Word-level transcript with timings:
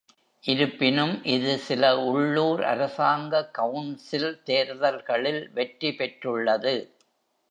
இருப்பினும், 0.43 1.23
இது 1.25 1.51
சில 1.59 1.83
உள்ளூர் 2.05 2.63
அரசாங்க 2.63 3.43
கவுன்சில் 3.51 4.41
தேர்தல்களில் 4.43 5.51
வெற்றிபெற்றுள்ளது. 5.53 6.75